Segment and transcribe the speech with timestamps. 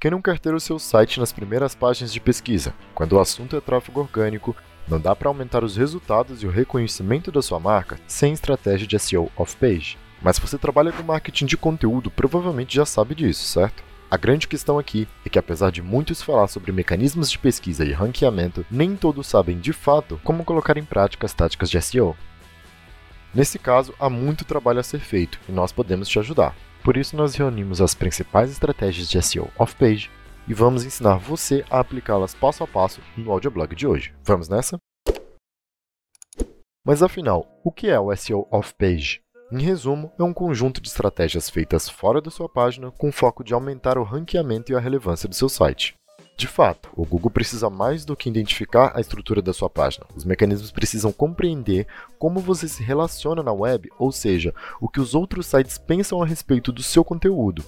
[0.00, 2.72] Quem não quer ter o seu site nas primeiras páginas de pesquisa?
[2.94, 4.56] Quando o assunto é tráfego orgânico,
[4.88, 8.98] não dá para aumentar os resultados e o reconhecimento da sua marca sem estratégia de
[8.98, 9.98] SEO off-page.
[10.22, 13.84] Mas se você trabalha com marketing de conteúdo, provavelmente já sabe disso, certo?
[14.10, 17.92] A grande questão aqui é que, apesar de muitos falar sobre mecanismos de pesquisa e
[17.92, 22.16] ranqueamento, nem todos sabem de fato como colocar em prática as táticas de SEO.
[23.34, 26.56] Nesse caso, há muito trabalho a ser feito e nós podemos te ajudar.
[26.82, 30.10] Por isso, nós reunimos as principais estratégias de SEO off-page
[30.48, 34.14] e vamos ensinar você a aplicá-las passo a passo no audioblog de hoje.
[34.22, 34.78] Vamos nessa?
[36.84, 39.20] Mas afinal, o que é o SEO off-page?
[39.52, 43.52] Em resumo, é um conjunto de estratégias feitas fora da sua página com foco de
[43.52, 45.94] aumentar o ranqueamento e a relevância do seu site.
[46.40, 50.06] De fato, o Google precisa mais do que identificar a estrutura da sua página.
[50.16, 51.86] Os mecanismos precisam compreender
[52.18, 56.26] como você se relaciona na web, ou seja, o que os outros sites pensam a
[56.26, 57.62] respeito do seu conteúdo.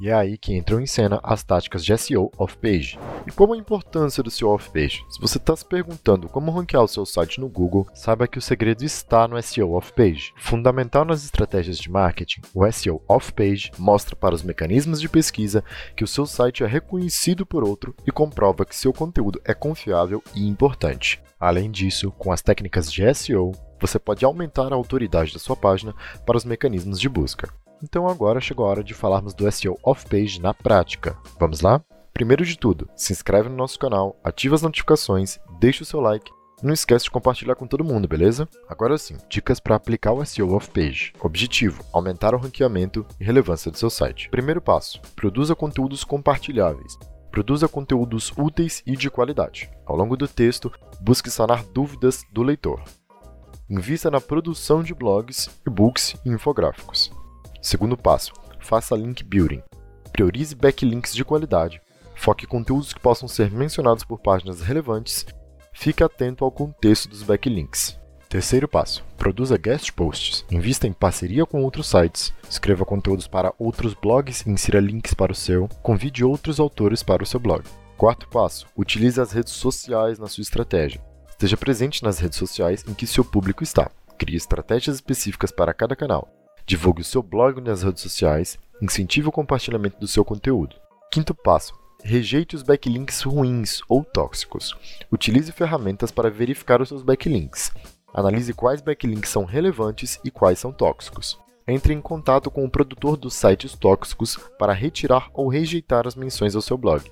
[0.00, 2.98] E é aí que entram em cena as táticas de SEO off-page.
[3.26, 5.04] E como a importância do SEO off-page?
[5.10, 8.42] Se você está se perguntando como ranquear o seu site no Google, saiba que o
[8.42, 10.32] segredo está no SEO off-page.
[10.38, 15.62] Fundamental nas estratégias de marketing, o SEO off-page mostra para os mecanismos de pesquisa
[15.94, 20.24] que o seu site é reconhecido por outro e comprova que seu conteúdo é confiável
[20.34, 21.20] e importante.
[21.38, 25.94] Além disso, com as técnicas de SEO, você pode aumentar a autoridade da sua página
[26.24, 27.50] para os mecanismos de busca.
[27.82, 31.16] Então agora chegou a hora de falarmos do SEO off-page na prática.
[31.38, 31.82] Vamos lá?
[32.12, 36.30] Primeiro de tudo, se inscreve no nosso canal, ativa as notificações, deixa o seu like
[36.62, 38.46] não esquece de compartilhar com todo mundo, beleza?
[38.68, 41.14] Agora sim, dicas para aplicar o SEO off-page.
[41.20, 44.28] Objetivo: aumentar o ranqueamento e relevância do seu site.
[44.28, 46.98] Primeiro passo: produza conteúdos compartilháveis.
[47.30, 49.70] Produza conteúdos úteis e de qualidade.
[49.86, 52.82] Ao longo do texto, busque sanar dúvidas do leitor.
[53.68, 57.09] Invista na produção de blogs, e-books e infográficos.
[57.60, 59.62] Segundo passo, faça link building.
[60.12, 61.80] Priorize backlinks de qualidade.
[62.14, 65.26] Foque conteúdos que possam ser mencionados por páginas relevantes.
[65.72, 67.98] Fique atento ao contexto dos backlinks.
[68.28, 70.44] Terceiro passo: produza guest posts.
[70.50, 72.32] Invista em parceria com outros sites.
[72.48, 75.68] Escreva conteúdos para outros blogs e insira links para o seu.
[75.82, 77.64] Convide outros autores para o seu blog.
[77.96, 81.02] Quarto passo: utilize as redes sociais na sua estratégia.
[81.28, 83.90] Esteja presente nas redes sociais em que seu público está.
[84.18, 86.39] Crie estratégias específicas para cada canal.
[86.70, 90.76] Divulgue o seu blog nas redes sociais, incentive o compartilhamento do seu conteúdo.
[91.12, 94.76] Quinto passo: rejeite os backlinks ruins ou tóxicos.
[95.10, 97.72] Utilize ferramentas para verificar os seus backlinks.
[98.14, 101.40] Analise quais backlinks são relevantes e quais são tóxicos.
[101.66, 106.54] Entre em contato com o produtor dos sites tóxicos para retirar ou rejeitar as menções
[106.54, 107.02] ao seu blog.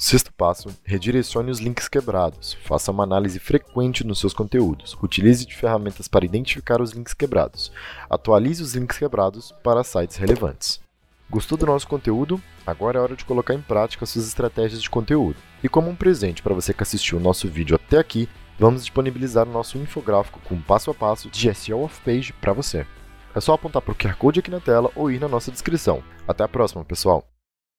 [0.00, 2.56] Sexto passo: redirecione os links quebrados.
[2.64, 4.96] Faça uma análise frequente nos seus conteúdos.
[5.02, 7.70] Utilize de ferramentas para identificar os links quebrados.
[8.08, 10.80] Atualize os links quebrados para sites relevantes.
[11.28, 12.40] Gostou do nosso conteúdo?
[12.66, 15.36] Agora é hora de colocar em prática suas estratégias de conteúdo.
[15.62, 18.26] E como um presente para você que assistiu o nosso vídeo até aqui,
[18.58, 22.86] vamos disponibilizar o nosso infográfico com passo a passo de SEO off-page para você.
[23.34, 26.02] É só apontar para o QR Code aqui na tela ou ir na nossa descrição.
[26.26, 27.29] Até a próxima, pessoal!